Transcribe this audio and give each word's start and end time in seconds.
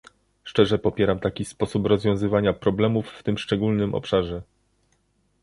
szczerze 0.45 0.79
popieram 0.79 1.19
taki 1.19 1.45
sposób 1.45 1.85
rozwiązywania 1.85 2.53
problemów 2.53 3.09
w 3.09 3.23
tym 3.23 3.37
szczególnym 3.37 3.95
obszarze 3.95 4.41